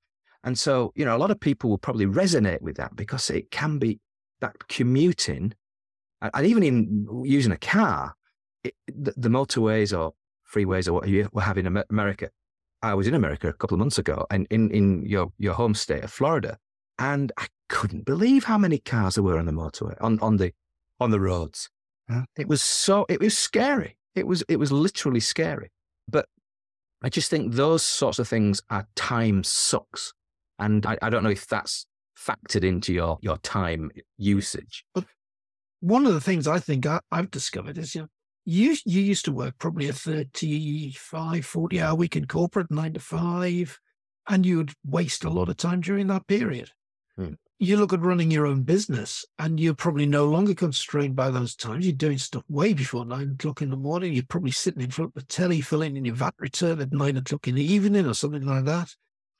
[0.45, 3.49] And so, you know, a lot of people will probably resonate with that because it
[3.49, 4.01] can be
[4.41, 5.53] that commuting
[6.33, 8.13] and even in using a car,
[8.63, 10.13] it, the, the motorways or
[10.49, 12.29] freeways or what you were having in America.
[12.81, 15.73] I was in America a couple of months ago and in, in your, your home
[15.73, 16.57] state of Florida,
[16.99, 20.53] and I couldn't believe how many cars there were on the motorway, on, on the
[20.99, 21.71] on the roads.
[22.37, 23.97] It was so it was scary.
[24.13, 25.71] It was it was literally scary.
[26.07, 26.27] But
[27.01, 30.13] I just think those sorts of things are time sucks.
[30.59, 34.85] And I, I don't know if that's factored into your, your time usage.
[34.93, 35.05] But
[35.79, 38.07] one of the things I think I, I've discovered is, you know,
[38.45, 42.99] you, you used to work probably a 35, 40 hour week in corporate, nine to
[42.99, 43.79] five,
[44.29, 46.69] and you would waste a lot of time during that period.
[47.17, 47.33] Hmm.
[47.59, 51.55] You look at running your own business and you're probably no longer constrained by those
[51.55, 51.85] times.
[51.85, 54.13] You're doing stuff way before nine o'clock in the morning.
[54.13, 57.15] You're probably sitting in front of the telly, filling in your VAT return at nine
[57.15, 58.89] o'clock in the evening or something like that.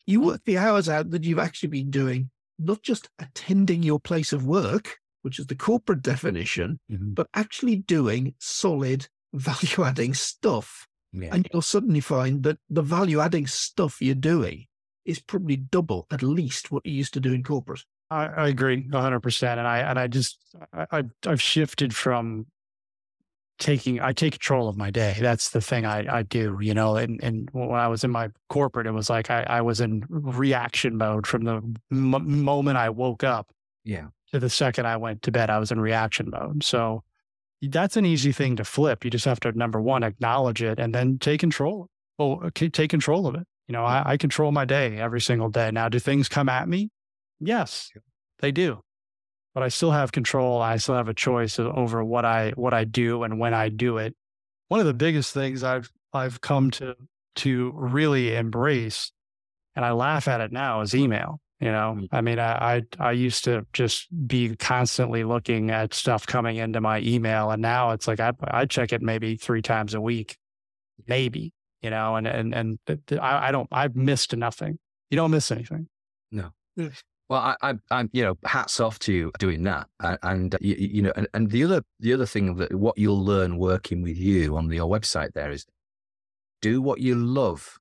[0.05, 4.31] You work the hours out that you've actually been doing, not just attending your place
[4.31, 7.13] of work, which is the corporate definition, mm-hmm.
[7.13, 10.87] but actually doing solid value adding stuff.
[11.11, 11.29] Yeah.
[11.31, 14.67] And you'll suddenly find that the value adding stuff you're doing
[15.05, 17.83] is probably double at least what you used to do in corporate.
[18.13, 19.43] I, I agree 100%.
[19.43, 20.37] And I, and I just,
[20.73, 22.47] I, I've shifted from
[23.59, 25.15] taking I take control of my day.
[25.19, 26.95] That's the thing I, I do, you know.
[26.95, 30.03] And and when I was in my corporate, it was like I, I was in
[30.09, 31.55] reaction mode from the
[31.91, 33.51] m- moment I woke up,
[33.83, 35.49] yeah, to the second I went to bed.
[35.49, 36.63] I was in reaction mode.
[36.63, 37.03] So
[37.61, 39.05] that's an easy thing to flip.
[39.05, 41.89] You just have to number one acknowledge it and then take control.
[42.19, 43.47] Oh, take control of it.
[43.67, 45.71] You know, I, I control my day every single day.
[45.71, 46.89] Now, do things come at me?
[47.39, 47.91] Yes,
[48.39, 48.81] they do
[49.53, 50.61] but I still have control.
[50.61, 53.97] I still have a choice over what I what I do and when I do
[53.97, 54.15] it.
[54.67, 56.95] One of the biggest things I've I've come to
[57.37, 59.11] to really embrace,
[59.75, 61.39] and I laugh at it now, is email.
[61.59, 62.07] You know, mm.
[62.11, 66.81] I mean, I, I, I used to just be constantly looking at stuff coming into
[66.81, 70.37] my email, and now it's like I I check it maybe three times a week,
[71.07, 71.53] maybe.
[71.81, 72.79] You know, and and and
[73.21, 74.79] I, I don't I've missed nothing.
[75.11, 75.87] You don't miss anything.
[76.31, 76.49] No.
[77.33, 80.75] Well, I, I, I'm, you know, hats off to you doing that, and, and you,
[80.75, 84.17] you, know, and, and the other, the other thing that what you'll learn working with
[84.17, 85.65] you on your website there is
[86.61, 87.79] do what you love.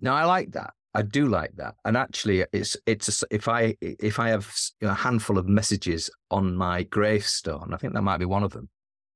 [0.00, 0.72] Now, I like that.
[0.92, 4.92] I do like that, and actually, it's it's a, if I if I have a
[4.92, 8.70] handful of messages on my gravestone, I think that might be one of them.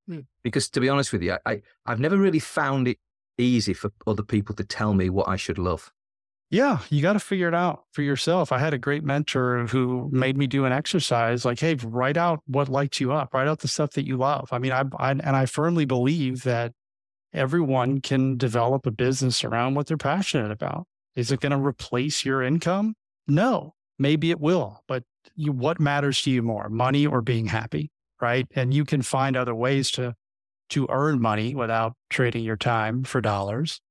[0.07, 0.19] Hmm.
[0.41, 2.97] Because to be honest with you, I I've never really found it
[3.37, 5.91] easy for other people to tell me what I should love.
[6.53, 8.51] Yeah, you got to figure it out for yourself.
[8.51, 12.41] I had a great mentor who made me do an exercise like, hey, write out
[12.45, 14.49] what lights you up, write out the stuff that you love.
[14.51, 16.73] I mean, I, I and I firmly believe that
[17.33, 20.85] everyone can develop a business around what they're passionate about.
[21.15, 22.93] Is it going to replace your income?
[23.27, 25.01] No, maybe it will, but
[25.35, 27.89] you, what matters to you more, money or being happy,
[28.21, 28.45] right?
[28.53, 30.13] And you can find other ways to
[30.69, 33.81] to earn money without trading your time for dollars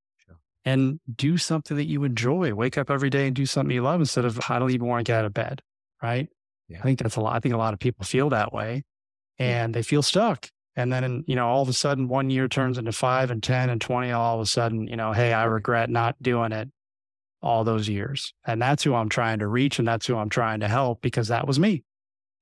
[0.65, 2.53] and do something that you enjoy.
[2.53, 5.05] Wake up every day and do something you love instead of how do you want
[5.05, 5.61] to get out of bed.
[6.01, 6.29] Right.
[6.67, 6.79] Yeah.
[6.79, 7.35] I think that's a lot.
[7.35, 8.83] I think a lot of people feel that way
[9.37, 9.79] and yeah.
[9.79, 10.49] they feel stuck.
[10.75, 13.69] And then, you know, all of a sudden one year turns into five and 10
[13.69, 14.11] and 20.
[14.11, 16.69] All of a sudden, you know, hey, I regret not doing it
[17.41, 18.33] all those years.
[18.47, 19.77] And that's who I'm trying to reach.
[19.77, 21.83] And that's who I'm trying to help because that was me.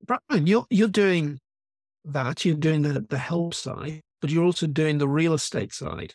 [0.05, 1.39] Brian, you're, you're doing
[2.05, 2.45] that.
[2.45, 6.13] You're doing the, the help side, but you're also doing the real estate side.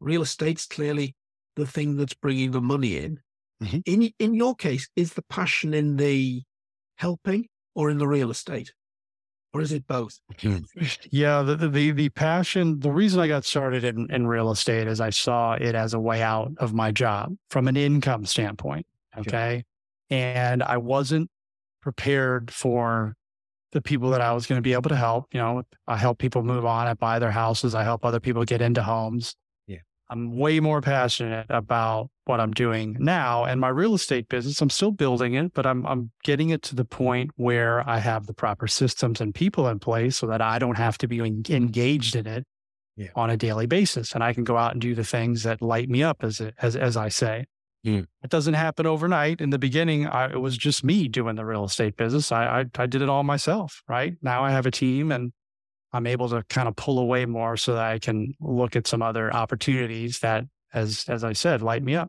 [0.00, 1.14] Real estate's clearly
[1.56, 3.20] the thing that's bringing the money in.
[3.62, 3.78] Mm-hmm.
[3.86, 6.42] In in your case, is the passion in the
[6.96, 8.72] helping or in the real estate,
[9.52, 10.18] or is it both?
[11.10, 12.80] Yeah, the, the the passion.
[12.80, 16.00] The reason I got started in in real estate is I saw it as a
[16.00, 18.86] way out of my job from an income standpoint.
[19.16, 19.64] Okay,
[20.10, 20.18] sure.
[20.18, 21.30] and I wasn't
[21.80, 23.14] prepared for
[23.70, 25.26] the people that I was going to be able to help.
[25.32, 28.44] You know, I help people move on, I buy their houses, I help other people
[28.44, 29.36] get into homes.
[30.14, 34.60] I'm way more passionate about what I'm doing now and my real estate business.
[34.60, 38.28] I'm still building it, but I'm I'm getting it to the point where I have
[38.28, 42.14] the proper systems and people in place so that I don't have to be engaged
[42.14, 42.44] in it
[42.96, 43.08] yeah.
[43.16, 45.88] on a daily basis, and I can go out and do the things that light
[45.88, 47.46] me up, as as as I say.
[47.84, 48.06] Mm.
[48.22, 49.40] It doesn't happen overnight.
[49.40, 52.30] In the beginning, I, it was just me doing the real estate business.
[52.30, 53.82] I, I I did it all myself.
[53.88, 55.32] Right now, I have a team and
[55.94, 59.00] I'm able to kind of pull away more so that I can look at some
[59.00, 62.08] other opportunities that, as as I said, light me up.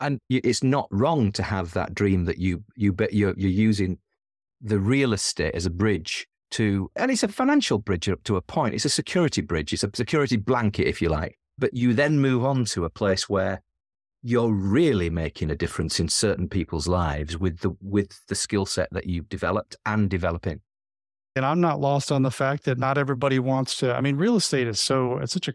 [0.00, 3.98] And it's not wrong to have that dream that you you bet you're, you're using
[4.60, 8.42] the real estate as a bridge to, and it's a financial bridge up to a
[8.42, 8.74] point.
[8.74, 9.72] It's a security bridge.
[9.72, 11.38] It's a security blanket, if you like.
[11.56, 13.62] But you then move on to a place where
[14.22, 18.88] you're really making a difference in certain people's lives with the with the skill set
[18.90, 20.60] that you've developed and developing.
[21.36, 23.94] And I'm not lost on the fact that not everybody wants to.
[23.94, 25.52] I mean, real estate is so, it's such a,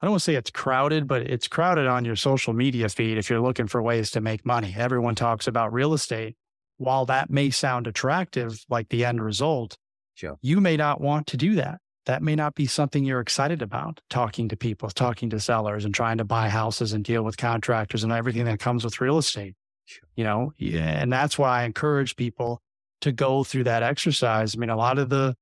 [0.00, 3.18] I don't want to say it's crowded, but it's crowded on your social media feed
[3.18, 4.74] if you're looking for ways to make money.
[4.78, 6.36] Everyone talks about real estate.
[6.76, 9.76] While that may sound attractive, like the end result,
[10.14, 10.38] sure.
[10.40, 11.80] you may not want to do that.
[12.06, 15.92] That may not be something you're excited about, talking to people, talking to sellers, and
[15.92, 19.56] trying to buy houses and deal with contractors and everything that comes with real estate.
[19.84, 20.08] Sure.
[20.14, 21.00] You know, yeah.
[21.00, 22.62] and that's why I encourage people
[23.00, 24.54] to go through that exercise.
[24.54, 25.34] I mean, a lot of the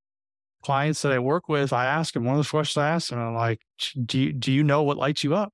[0.62, 3.18] clients that I work with, I ask them one of the questions I ask them,
[3.18, 3.60] I'm like,
[4.04, 5.52] do you, do you know what lights you up?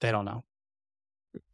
[0.00, 0.44] They don't know.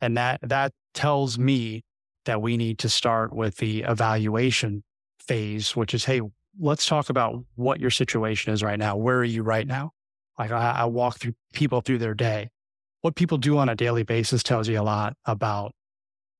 [0.01, 1.84] And that, that tells me
[2.24, 4.82] that we need to start with the evaluation
[5.20, 6.20] phase, which is, Hey,
[6.59, 8.97] let's talk about what your situation is right now.
[8.97, 9.93] Where are you right now?
[10.39, 12.51] Like I, I walk through people through their day.
[13.03, 15.72] What people do on a daily basis tells you a lot about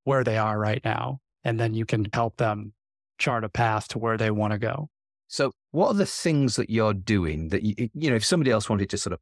[0.03, 1.19] where they are right now.
[1.43, 2.73] And then you can help them
[3.17, 4.89] chart a path to where they want to go.
[5.27, 8.69] So, what are the things that you're doing that you, you know, if somebody else
[8.69, 9.19] wanted to sort of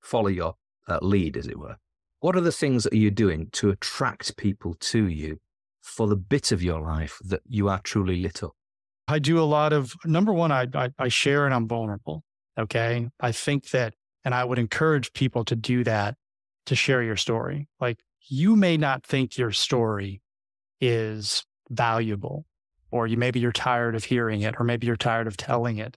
[0.00, 0.54] follow your
[0.88, 1.76] uh, lead, as it were,
[2.20, 5.38] what are the things that you're doing to attract people to you
[5.82, 8.52] for the bit of your life that you are truly lit up?
[9.06, 12.24] I do a lot of number one, I, I, I share and I'm vulnerable.
[12.58, 13.08] Okay.
[13.20, 13.94] I think that,
[14.24, 16.16] and I would encourage people to do that
[16.66, 17.68] to share your story.
[17.80, 20.22] Like you may not think your story
[20.80, 22.46] is valuable,
[22.94, 25.96] or you maybe you're tired of hearing it, or maybe you're tired of telling it.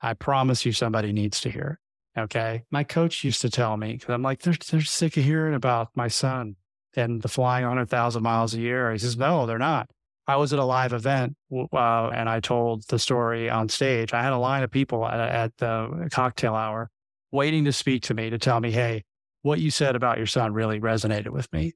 [0.00, 1.80] I promise you somebody needs to hear
[2.16, 2.20] it.
[2.20, 2.62] Okay.
[2.70, 5.88] My coach used to tell me, because I'm like, they're, they're sick of hearing about
[5.96, 6.54] my son
[6.94, 8.92] and the flying 100,000 miles a year.
[8.92, 9.90] He says, no, they're not.
[10.28, 14.12] I was at a live event uh, and I told the story on stage.
[14.12, 16.88] I had a line of people at, at the cocktail hour
[17.32, 19.02] waiting to speak to me to tell me, hey,
[19.40, 21.72] what you said about your son really resonated with me.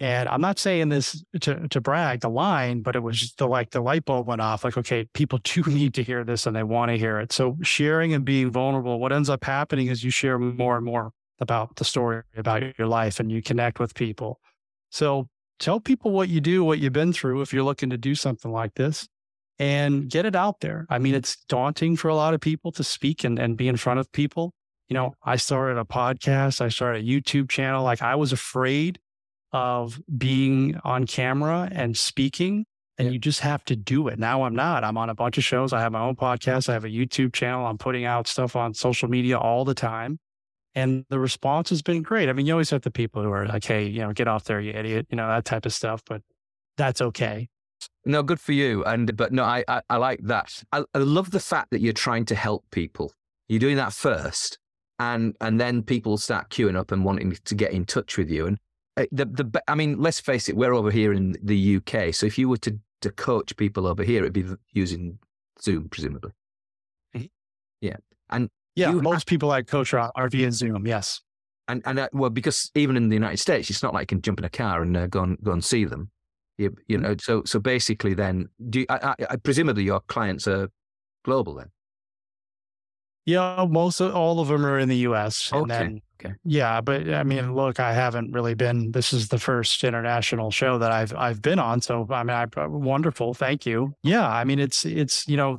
[0.00, 3.70] And I'm not saying this to, to brag the line, but it was the like
[3.70, 4.64] the light bulb went off.
[4.64, 7.32] Like, okay, people do need to hear this and they want to hear it.
[7.32, 11.12] So sharing and being vulnerable, what ends up happening is you share more and more
[11.38, 14.40] about the story about your life and you connect with people.
[14.90, 15.28] So
[15.58, 18.50] tell people what you do, what you've been through if you're looking to do something
[18.50, 19.06] like this
[19.58, 20.86] and get it out there.
[20.88, 23.76] I mean, it's daunting for a lot of people to speak and, and be in
[23.76, 24.54] front of people.
[24.88, 27.84] You know, I started a podcast, I started a YouTube channel.
[27.84, 28.98] Like I was afraid
[29.52, 32.66] of being on camera and speaking.
[32.98, 33.12] And yeah.
[33.12, 34.18] you just have to do it.
[34.18, 34.84] Now I'm not.
[34.84, 35.72] I'm on a bunch of shows.
[35.72, 36.68] I have my own podcast.
[36.68, 37.66] I have a YouTube channel.
[37.66, 40.18] I'm putting out stuff on social media all the time.
[40.74, 42.28] And the response has been great.
[42.28, 44.44] I mean, you always have the people who are like, hey, you know, get off
[44.44, 46.22] there, you idiot, you know, that type of stuff, but
[46.76, 47.48] that's okay.
[48.04, 48.84] No, good for you.
[48.84, 50.62] And, but no, I, I, I like that.
[50.70, 53.12] I, I love the fact that you're trying to help people.
[53.48, 54.58] You're doing that first
[55.00, 58.46] and and then people start queuing up and wanting to get in touch with you.
[58.46, 58.58] And
[59.12, 62.38] the the I mean, let's face it, we're over here in the UK, so if
[62.38, 65.18] you were to to coach people over here, it'd be using
[65.60, 66.32] Zoom, presumably.
[67.16, 67.26] Mm-hmm.
[67.80, 67.96] Yeah,
[68.30, 70.86] and yeah, most people I coach are, are via Zoom.
[70.86, 71.20] Yes,
[71.68, 74.22] and and uh, well, because even in the United States, it's not like you can
[74.22, 76.10] jump in a car and uh, go and go and see them.
[76.58, 77.06] You, you mm-hmm.
[77.06, 80.68] know, so so basically, then do you, I, I, presumably your clients are
[81.24, 81.70] global then.
[83.26, 85.52] Yeah, most of all of them are in the U.S.
[85.52, 85.60] Okay.
[85.60, 86.34] And then, okay.
[86.44, 88.92] Yeah, but I mean, look, I haven't really been.
[88.92, 91.80] This is the first international show that I've I've been on.
[91.80, 93.34] So I mean, I, uh, wonderful.
[93.34, 93.94] Thank you.
[94.02, 95.58] Yeah, I mean, it's it's you know,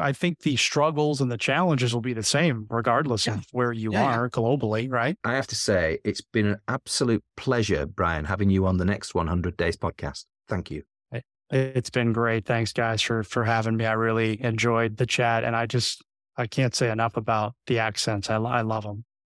[0.00, 3.34] I think the struggles and the challenges will be the same regardless yeah.
[3.34, 4.28] of where you yeah, are yeah.
[4.28, 5.16] globally, right?
[5.24, 9.14] I have to say, it's been an absolute pleasure, Brian, having you on the next
[9.14, 10.24] 100 Days podcast.
[10.48, 10.82] Thank you.
[11.50, 12.46] It's been great.
[12.46, 13.84] Thanks, guys, for for having me.
[13.84, 16.04] I really enjoyed the chat, and I just
[16.36, 18.30] I can't say enough about the accents.
[18.30, 19.04] I, I love them.